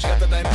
She 0.00 0.08
got 0.08 0.18
the 0.18 0.28
name. 0.28 0.49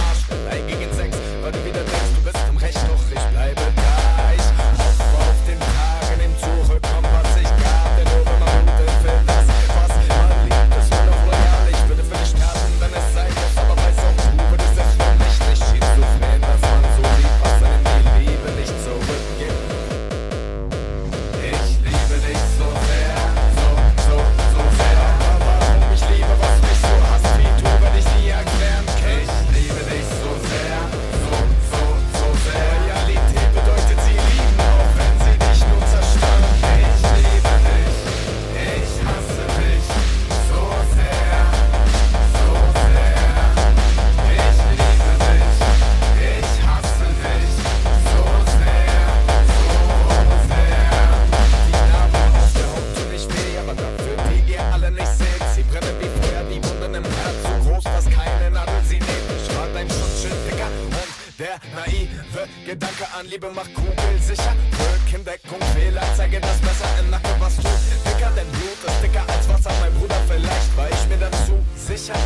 Gedanke 62.65 63.05
an 63.13 63.27
Liebe 63.27 63.51
macht 63.51 63.71
Kugel 63.75 64.17
sicher. 64.19 64.55
Rückendeckung, 64.73 65.61
Fehler, 65.75 66.01
zeige 66.17 66.41
das 66.41 66.57
besser 66.65 66.89
im 66.99 67.11
Nacken, 67.11 67.37
was 67.37 67.57
du 67.57 67.61
Dicker 67.61 68.31
denn 68.35 68.49
Blut 68.57 68.81
ist 68.81 69.03
dicker 69.03 69.21
als 69.29 69.47
Wasser, 69.47 69.69
mein 69.81 69.93
Bruder. 69.93 70.17
Vielleicht 70.27 70.75
war 70.75 70.89
ich 70.89 71.07
mir 71.07 71.17
dazu 71.21 71.61
sicher, 71.77 72.17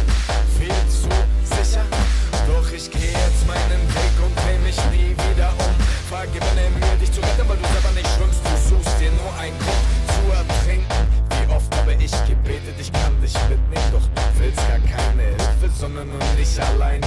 viel 0.58 0.80
zu 0.88 1.12
sicher. 1.44 1.84
Doch 2.48 2.72
ich 2.72 2.90
geh 2.90 3.12
jetzt 3.12 3.44
meinen 3.48 3.84
Weg 3.92 4.16
und 4.23 4.31
dreh 4.40 4.58
mich 4.64 4.80
nie 4.96 5.12
wieder 5.12 5.52
um. 5.59 5.76
Vergewinne 6.08 6.72
mir 6.72 6.96
dich 7.03 7.12
zu 7.12 7.20
retten, 7.20 7.44
weil 7.44 7.58
du 7.58 7.68
selber 7.76 7.92
nicht 7.92 8.08
schwimmst. 8.16 8.40
Du 8.40 8.56
suchst 8.69 8.96
dir 8.96 9.12
nur 9.12 9.36
einen 9.44 9.59
Grund 9.59 9.84
zu 10.08 10.24
ertrinken. 10.40 11.03
Wie 11.36 11.52
oft 11.52 11.68
habe 11.75 12.00
ich 12.00 12.16
gebetet, 12.24 12.80
ich 12.80 12.92
kann 12.94 13.12
dich 13.19 13.36
mitnehmen, 13.52 13.92
doch 13.92 14.08
du 14.08 14.40
willst 14.40 14.63
gar 14.72 14.80
keine 14.88 15.36
Hilfe, 15.36 15.68
sondern 15.75 16.08
nur 16.08 16.24
nicht 16.40 16.58
allein. 16.58 17.03